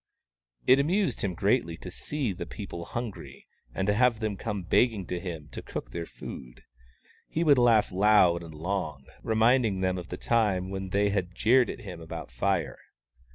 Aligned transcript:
It 0.65 0.79
amused 0.79 1.21
him 1.21 1.35
greatly 1.35 1.77
to 1.77 1.91
see 1.91 2.33
the 2.33 2.47
people 2.47 2.85
hungry 2.85 3.45
and 3.71 3.85
to 3.85 3.93
have 3.93 4.19
them 4.19 4.35
come 4.35 4.63
begging 4.63 5.05
to 5.05 5.19
him 5.19 5.47
to 5.49 5.61
cook 5.61 5.91
their 5.91 6.07
food. 6.07 6.63
He 7.29 7.43
would 7.43 7.59
laugh 7.59 7.91
loud 7.91 8.41
and 8.41 8.55
long, 8.55 9.05
remind 9.21 9.63
ing 9.67 9.81
them 9.81 9.99
of 9.99 10.09
the 10.09 10.17
time 10.17 10.71
when 10.71 10.89
they 10.89 11.11
had 11.11 11.35
jeered 11.35 11.69
at 11.69 11.81
him 11.81 12.01
about 12.01 12.31
Fire. 12.31 12.79